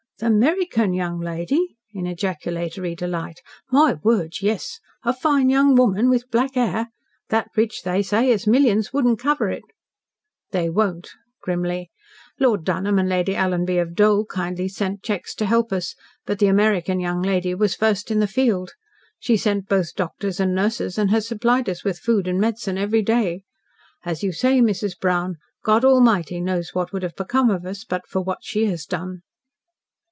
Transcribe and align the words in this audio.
"The 0.19 0.27
'Merican 0.29 0.93
young 0.95 1.19
lady!" 1.19 1.77
in 1.95 2.05
ejaculatory 2.05 2.93
delight. 2.93 3.41
"My 3.71 3.95
word, 4.03 4.35
yes! 4.39 4.79
A 5.03 5.15
fine 5.15 5.49
young 5.49 5.73
woman 5.73 6.11
with 6.11 6.29
black 6.29 6.53
hair? 6.53 6.89
That 7.29 7.47
rich, 7.55 7.81
they 7.81 8.03
say, 8.03 8.31
as 8.31 8.45
millions 8.45 8.93
won't 8.93 9.17
cover 9.19 9.49
it." 9.49 9.63
"They 10.51 10.69
won't," 10.69 11.09
grimly. 11.41 11.89
"Lord 12.39 12.63
Dunholm 12.63 12.99
and 12.99 13.09
Lady 13.09 13.33
Alanby 13.33 13.79
of 13.79 13.95
Dole 13.95 14.25
kindly 14.27 14.67
sent 14.67 15.01
cheques 15.01 15.33
to 15.33 15.47
help 15.47 15.73
us, 15.73 15.95
but 16.27 16.37
the 16.37 16.45
American 16.45 16.99
young 16.99 17.23
lady 17.23 17.55
was 17.55 17.73
first 17.73 18.11
on 18.11 18.19
the 18.19 18.27
field. 18.27 18.73
She 19.17 19.35
sent 19.35 19.67
both 19.67 19.95
doctors 19.95 20.39
and 20.39 20.53
nurses, 20.53 20.99
and 20.99 21.09
has 21.09 21.27
supplied 21.27 21.67
us 21.67 21.83
with 21.83 21.97
food 21.97 22.27
and 22.27 22.39
medicine 22.39 22.77
every 22.77 23.01
day. 23.01 23.41
As 24.05 24.21
you 24.21 24.31
say, 24.33 24.61
Mrs. 24.61 24.99
Brown, 24.99 25.39
God 25.63 25.83
Almighty 25.83 26.39
knows 26.39 26.75
what 26.75 26.93
would 26.93 27.01
have 27.01 27.15
become 27.15 27.49
of 27.49 27.65
us, 27.65 27.83
but 27.83 28.05
for 28.07 28.21
what 28.21 28.43
she 28.43 28.67
has 28.67 28.85
done." 28.85 29.23